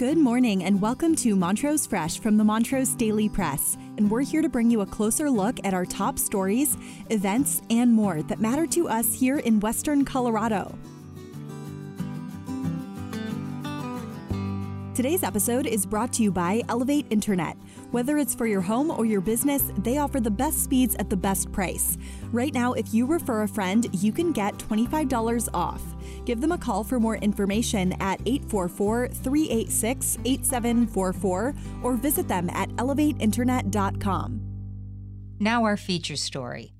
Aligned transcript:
Good 0.00 0.16
morning 0.16 0.64
and 0.64 0.80
welcome 0.80 1.14
to 1.16 1.36
Montrose 1.36 1.86
Fresh 1.86 2.20
from 2.20 2.38
the 2.38 2.42
Montrose 2.42 2.94
Daily 2.94 3.28
Press. 3.28 3.76
And 3.98 4.10
we're 4.10 4.22
here 4.22 4.40
to 4.40 4.48
bring 4.48 4.70
you 4.70 4.80
a 4.80 4.86
closer 4.86 5.28
look 5.28 5.58
at 5.62 5.74
our 5.74 5.84
top 5.84 6.18
stories, 6.18 6.78
events, 7.10 7.60
and 7.68 7.92
more 7.92 8.22
that 8.22 8.40
matter 8.40 8.66
to 8.68 8.88
us 8.88 9.12
here 9.12 9.40
in 9.40 9.60
Western 9.60 10.06
Colorado. 10.06 10.74
Today's 14.94 15.22
episode 15.22 15.66
is 15.66 15.84
brought 15.84 16.14
to 16.14 16.22
you 16.22 16.32
by 16.32 16.62
Elevate 16.70 17.04
Internet. 17.10 17.58
Whether 17.90 18.18
it's 18.18 18.36
for 18.36 18.46
your 18.46 18.60
home 18.60 18.90
or 18.90 19.04
your 19.04 19.20
business, 19.20 19.72
they 19.78 19.98
offer 19.98 20.20
the 20.20 20.30
best 20.30 20.62
speeds 20.62 20.94
at 21.00 21.10
the 21.10 21.16
best 21.16 21.50
price. 21.50 21.98
Right 22.30 22.54
now, 22.54 22.72
if 22.72 22.94
you 22.94 23.04
refer 23.04 23.42
a 23.42 23.48
friend, 23.48 23.88
you 23.92 24.12
can 24.12 24.30
get 24.30 24.56
$25 24.58 25.48
off. 25.52 25.82
Give 26.24 26.40
them 26.40 26.52
a 26.52 26.58
call 26.58 26.84
for 26.84 27.00
more 27.00 27.16
information 27.16 27.92
at 27.94 28.20
844 28.26 29.08
386 29.08 30.18
8744 30.24 31.54
or 31.82 31.96
visit 31.96 32.28
them 32.28 32.48
at 32.50 32.68
elevateinternet.com. 32.70 34.40
Now, 35.40 35.64
our 35.64 35.76
feature 35.76 36.16
story. 36.16 36.72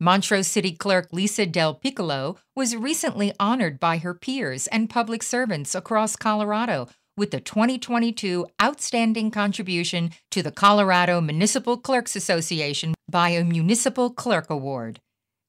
Montrose 0.00 0.46
City 0.46 0.70
Clerk 0.70 1.08
Lisa 1.12 1.44
Del 1.44 1.74
Piccolo 1.74 2.38
was 2.54 2.76
recently 2.76 3.32
honored 3.40 3.80
by 3.80 3.98
her 3.98 4.14
peers 4.14 4.68
and 4.68 4.88
public 4.88 5.24
servants 5.24 5.74
across 5.74 6.14
Colorado 6.14 6.88
with 7.18 7.32
the 7.32 7.40
2022 7.40 8.46
Outstanding 8.62 9.30
Contribution 9.30 10.12
to 10.30 10.42
the 10.42 10.52
Colorado 10.52 11.20
Municipal 11.20 11.76
Clerks 11.76 12.16
Association 12.16 12.94
by 13.10 13.30
a 13.30 13.44
Municipal 13.44 14.08
Clerk 14.08 14.48
Award. 14.48 15.00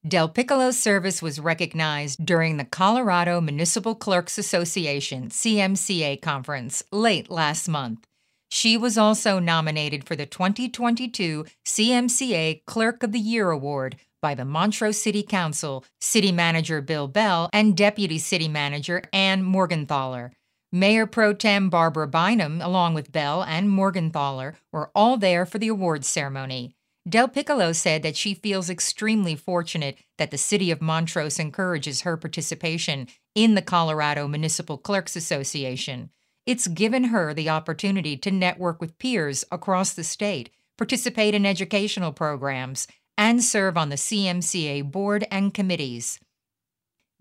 Del 0.06 0.28
Piccolo's 0.28 0.78
service 0.78 1.22
was 1.22 1.38
recognized 1.38 2.24
during 2.24 2.56
the 2.56 2.64
Colorado 2.64 3.40
Municipal 3.40 3.94
Clerks 3.94 4.38
Association 4.38 5.28
CMCA 5.28 6.20
conference 6.20 6.82
late 6.90 7.30
last 7.30 7.68
month. 7.68 8.04
She 8.50 8.76
was 8.76 8.98
also 8.98 9.38
nominated 9.38 10.04
for 10.04 10.16
the 10.16 10.26
2022 10.26 11.44
CMCA 11.64 12.64
Clerk 12.64 13.02
of 13.02 13.12
the 13.12 13.20
Year 13.20 13.50
Award 13.50 13.96
by 14.20 14.34
the 14.34 14.44
Montrose 14.44 15.00
City 15.00 15.22
Council, 15.22 15.84
City 16.00 16.32
Manager 16.32 16.80
Bill 16.80 17.06
Bell, 17.06 17.48
and 17.52 17.76
Deputy 17.76 18.18
City 18.18 18.48
Manager 18.48 19.02
Ann 19.12 19.42
Morgenthaler. 19.44 20.30
Mayor 20.72 21.04
Pro 21.04 21.32
Tem 21.32 21.68
Barbara 21.68 22.06
Bynum, 22.06 22.60
along 22.60 22.94
with 22.94 23.10
Bell 23.10 23.42
and 23.42 23.68
Morgenthaler, 23.68 24.54
were 24.70 24.92
all 24.94 25.16
there 25.16 25.44
for 25.44 25.58
the 25.58 25.66
awards 25.66 26.06
ceremony. 26.06 26.76
Del 27.08 27.26
Piccolo 27.26 27.72
said 27.72 28.04
that 28.04 28.16
she 28.16 28.34
feels 28.34 28.70
extremely 28.70 29.34
fortunate 29.34 29.98
that 30.16 30.30
the 30.30 30.38
city 30.38 30.70
of 30.70 30.80
Montrose 30.80 31.40
encourages 31.40 32.02
her 32.02 32.16
participation 32.16 33.08
in 33.34 33.56
the 33.56 33.62
Colorado 33.62 34.28
Municipal 34.28 34.78
Clerks 34.78 35.16
Association. 35.16 36.10
It's 36.46 36.68
given 36.68 37.04
her 37.04 37.34
the 37.34 37.48
opportunity 37.48 38.16
to 38.18 38.30
network 38.30 38.80
with 38.80 38.98
peers 38.98 39.44
across 39.50 39.92
the 39.92 40.04
state, 40.04 40.50
participate 40.78 41.34
in 41.34 41.44
educational 41.44 42.12
programs, 42.12 42.86
and 43.18 43.42
serve 43.42 43.76
on 43.76 43.88
the 43.88 43.96
CMCA 43.96 44.88
board 44.88 45.26
and 45.32 45.52
committees. 45.52 46.20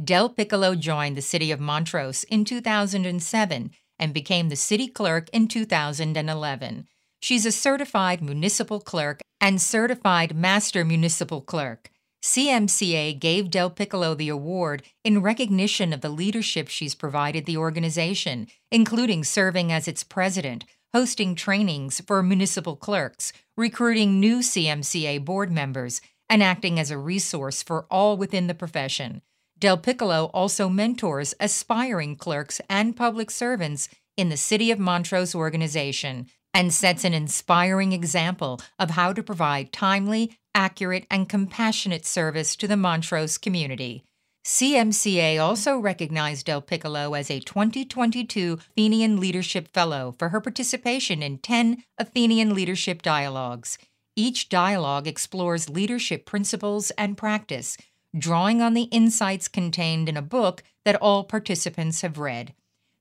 Del 0.01 0.29
Piccolo 0.29 0.75
joined 0.75 1.17
the 1.17 1.21
city 1.21 1.51
of 1.51 1.59
Montrose 1.59 2.23
in 2.23 2.45
2007 2.45 3.71
and 3.99 4.13
became 4.13 4.47
the 4.47 4.55
city 4.55 4.87
clerk 4.87 5.27
in 5.33 5.49
2011. 5.49 6.87
She's 7.21 7.45
a 7.45 7.51
certified 7.51 8.21
municipal 8.21 8.79
clerk 8.79 9.19
and 9.41 9.61
certified 9.61 10.33
master 10.33 10.85
municipal 10.85 11.41
clerk. 11.41 11.89
CMCA 12.23 13.19
gave 13.19 13.49
Del 13.49 13.69
Piccolo 13.69 14.15
the 14.15 14.29
award 14.29 14.83
in 15.03 15.21
recognition 15.21 15.91
of 15.91 15.99
the 15.99 16.07
leadership 16.07 16.69
she's 16.69 16.95
provided 16.95 17.45
the 17.45 17.57
organization, 17.57 18.47
including 18.71 19.25
serving 19.25 19.69
as 19.69 19.85
its 19.85 20.05
president, 20.05 20.63
hosting 20.93 21.35
trainings 21.35 21.99
for 22.07 22.23
municipal 22.23 22.77
clerks, 22.77 23.33
recruiting 23.57 24.17
new 24.17 24.39
CMCA 24.39 25.25
board 25.25 25.51
members, 25.51 25.99
and 26.29 26.41
acting 26.41 26.79
as 26.79 26.89
a 26.89 26.97
resource 26.97 27.61
for 27.61 27.85
all 27.91 28.15
within 28.15 28.47
the 28.47 28.53
profession. 28.53 29.21
Del 29.59 29.77
Piccolo 29.77 30.31
also 30.33 30.69
mentors 30.69 31.33
aspiring 31.41 32.15
clerks 32.15 32.61
and 32.69 32.95
public 32.95 33.29
servants 33.29 33.89
in 34.15 34.29
the 34.29 34.37
City 34.37 34.71
of 34.71 34.79
Montrose 34.79 35.35
organization 35.35 36.27
and 36.53 36.73
sets 36.73 37.03
an 37.03 37.13
inspiring 37.13 37.91
example 37.91 38.61
of 38.79 38.91
how 38.91 39.11
to 39.11 39.21
provide 39.21 39.73
timely, 39.73 40.37
accurate, 40.55 41.05
and 41.11 41.27
compassionate 41.27 42.05
service 42.05 42.55
to 42.55 42.67
the 42.67 42.77
Montrose 42.77 43.37
community. 43.37 44.03
CMCA 44.45 45.41
also 45.41 45.77
recognized 45.77 46.45
Del 46.45 46.61
Piccolo 46.61 47.13
as 47.13 47.29
a 47.29 47.41
2022 47.41 48.57
Athenian 48.71 49.19
Leadership 49.19 49.67
Fellow 49.67 50.15
for 50.17 50.29
her 50.29 50.39
participation 50.39 51.21
in 51.21 51.37
10 51.37 51.83
Athenian 51.97 52.53
Leadership 52.53 53.01
Dialogues. 53.01 53.77
Each 54.15 54.49
dialogue 54.49 55.07
explores 55.07 55.69
leadership 55.69 56.25
principles 56.25 56.91
and 56.91 57.17
practice 57.17 57.77
drawing 58.17 58.61
on 58.61 58.73
the 58.73 58.83
insights 58.83 59.47
contained 59.47 60.09
in 60.09 60.17
a 60.17 60.21
book 60.21 60.63
that 60.85 60.95
all 60.95 61.23
participants 61.23 62.01
have 62.01 62.17
read. 62.17 62.53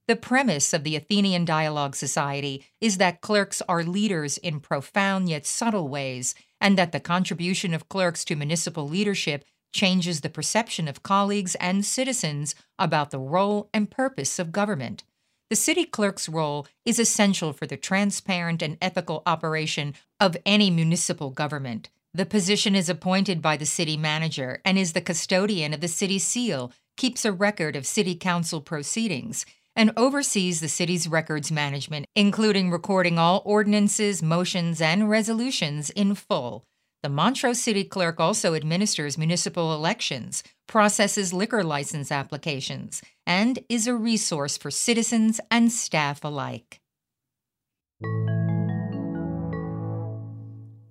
The 0.07 0.17
premise 0.17 0.73
of 0.73 0.85
the 0.85 0.97
Athenian 0.97 1.45
Dialogue 1.45 1.95
Society 1.95 2.65
is 2.81 2.97
that 2.97 3.21
clerks 3.21 3.61
are 3.69 3.85
leaders 3.85 4.39
in 4.39 4.61
profound 4.61 5.29
yet 5.29 5.45
subtle 5.45 5.89
ways, 5.89 6.35
and 6.61 6.79
that 6.79 6.93
the 6.93 7.01
contribution 7.01 7.75
of 7.75 7.89
clerks 7.89 8.25
to 8.25 8.37
municipal 8.37 8.89
leadership 8.89 9.45
changes 9.73 10.23
the 10.23 10.31
perception 10.31 10.89
of 10.89 11.03
colleagues 11.03 11.55
and 11.57 11.85
citizens 11.85 12.55
about 12.79 13.11
the 13.11 13.19
role 13.19 13.69
and 13.75 13.91
purpose 13.91 14.39
of 14.39 14.51
government. 14.51 15.05
The 15.51 15.57
city 15.57 15.85
clerk's 15.85 16.29
role 16.29 16.67
is 16.85 16.99
essential 16.99 17.53
for 17.53 17.67
the 17.67 17.77
transparent 17.77 18.63
and 18.63 18.77
ethical 18.81 19.23
operation 19.27 19.95
of 20.21 20.37
any 20.45 20.71
municipal 20.71 21.31
government. 21.31 21.91
The 22.15 22.27
position 22.27 22.75
is 22.75 22.89
appointed 22.89 23.43
by 23.43 23.57
the 23.57 23.67
city 23.67 23.97
manager 23.97 24.61
and 24.65 24.79
is 24.79 24.93
the 24.93 25.01
custodian 25.01 25.75
of 25.75 25.81
the 25.81 25.89
city 25.89 26.19
seal, 26.19 26.73
keeps 26.97 27.25
a 27.25 27.33
record 27.33 27.77
of 27.77 27.87
city 27.87 28.15
council 28.15 28.61
proceedings, 28.61 29.45
and 29.77 29.93
oversees 29.97 30.61
the 30.61 30.69
city's 30.69 31.07
records 31.07 31.53
management, 31.53 32.07
including 32.17 32.71
recording 32.71 33.19
all 33.19 33.43
ordinances, 33.45 34.23
motions, 34.23 34.81
and 34.81 35.09
resolutions 35.09 35.91
in 35.91 36.15
full. 36.15 36.65
The 37.03 37.09
Montrose 37.09 37.61
City 37.61 37.85
Clerk 37.85 38.19
also 38.19 38.55
administers 38.55 39.17
municipal 39.17 39.73
elections, 39.73 40.43
processes 40.67 41.33
liquor 41.33 41.63
license 41.63 42.11
applications, 42.11 43.03
and 43.25 43.61
is 43.69 43.87
a 43.87 43.95
resource 43.95 44.57
for 44.57 44.73
citizens 44.73 45.41
and 45.49 45.71
staff 45.71 46.25
alike. 46.25 46.81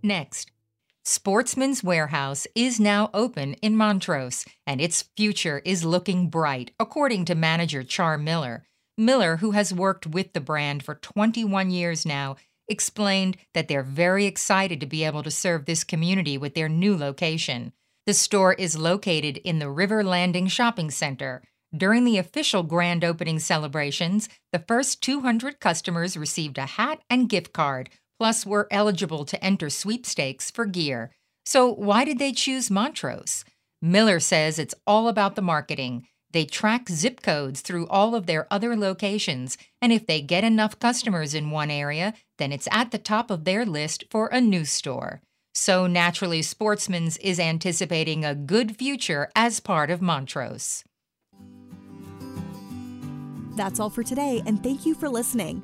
Next, 0.02 0.52
Sportsman's 1.10 1.86
Warehouse 1.86 2.48
is 2.54 2.82
now 2.82 3.10
open 3.14 3.54
in 3.62 3.78
Montrose, 3.78 4.44
and 4.66 4.82
its 4.82 5.04
future 5.16 5.62
is 5.64 5.86
looking 5.86 6.28
bright, 6.28 6.72
according 6.82 7.24
to 7.24 7.34
manager 7.34 7.82
Char 7.82 8.18
Miller. 8.18 8.68
Miller, 8.98 9.38
who 9.38 9.52
has 9.52 9.74
worked 9.74 10.06
with 10.06 10.34
the 10.34 10.42
brand 10.42 10.84
for 10.84 10.96
21 10.96 11.70
years 11.70 12.06
now, 12.06 12.36
explained 12.68 13.38
that 13.54 13.70
they're 13.70 13.84
very 13.84 14.26
excited 14.26 14.82
to 14.82 14.86
be 14.86 15.06
able 15.06 15.24
to 15.24 15.32
serve 15.32 15.64
this 15.64 15.86
community 15.86 16.38
with 16.38 16.56
their 16.56 16.68
new 16.68 16.98
location. 16.98 17.72
The 18.06 18.14
store 18.14 18.52
is 18.52 18.78
located 18.78 19.38
in 19.38 19.60
the 19.60 19.72
River 19.72 20.04
Landing 20.04 20.48
Shopping 20.48 20.92
Center. 20.92 21.42
During 21.74 22.04
the 22.04 22.18
official 22.18 22.64
grand 22.64 23.06
opening 23.06 23.40
celebrations, 23.40 24.28
the 24.52 24.60
first 24.60 25.02
200 25.02 25.62
customers 25.62 26.18
received 26.18 26.58
a 26.58 26.66
hat 26.66 27.00
and 27.10 27.30
gift 27.30 27.54
card 27.54 27.90
plus 28.20 28.46
were 28.46 28.68
eligible 28.72 29.26
to 29.26 29.44
enter 29.44 29.70
sweepstakes 29.70 30.52
for 30.52 30.66
gear. 30.66 31.12
So, 31.46 31.72
why 31.72 32.04
did 32.04 32.20
they 32.20 32.32
choose 32.32 32.72
Montrose? 32.72 33.46
Miller 33.82 34.20
says 34.20 34.60
it's 34.60 34.76
all 34.86 35.08
about 35.08 35.36
the 35.36 35.42
marketing. 35.42 36.08
They 36.32 36.46
track 36.46 36.90
zip 36.90 37.22
codes 37.22 37.62
through 37.62 37.88
all 37.88 38.14
of 38.14 38.26
their 38.26 38.48
other 38.52 38.76
locations, 38.76 39.58
and 39.82 39.94
if 39.94 40.06
they 40.06 40.22
get 40.22 40.44
enough 40.44 40.80
customers 40.80 41.34
in 41.34 41.52
one 41.52 41.72
area, 41.72 42.14
then 42.38 42.52
it's 42.52 42.68
at 42.72 42.92
the 42.92 42.98
top 42.98 43.32
of 43.32 43.46
their 43.46 43.66
list 43.66 44.04
for 44.10 44.28
a 44.28 44.42
new 44.42 44.66
store. 44.66 45.22
So, 45.54 45.88
naturally, 45.88 46.42
Sportsman's 46.42 47.18
is 47.18 47.40
anticipating 47.40 48.24
a 48.24 48.36
good 48.36 48.78
future 48.78 49.30
as 49.36 49.60
part 49.60 49.90
of 49.90 50.02
Montrose. 50.02 50.84
That's 53.56 53.80
all 53.80 53.90
for 53.90 54.04
today, 54.04 54.44
and 54.46 54.62
thank 54.62 54.86
you 54.86 54.94
for 54.94 55.10
listening. 55.10 55.64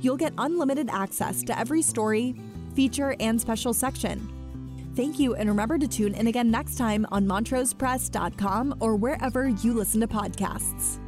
You'll 0.00 0.16
get 0.16 0.32
unlimited 0.38 0.88
access 0.90 1.42
to 1.44 1.58
every 1.58 1.82
story, 1.82 2.34
feature, 2.74 3.16
and 3.20 3.40
special 3.40 3.74
section. 3.74 4.32
Thank 4.94 5.18
you, 5.18 5.34
and 5.34 5.48
remember 5.48 5.78
to 5.78 5.86
tune 5.86 6.14
in 6.14 6.26
again 6.26 6.50
next 6.50 6.76
time 6.76 7.06
on 7.12 7.26
MontrosePress.com 7.26 8.76
or 8.80 8.96
wherever 8.96 9.48
you 9.48 9.72
listen 9.72 10.00
to 10.00 10.08
podcasts. 10.08 10.98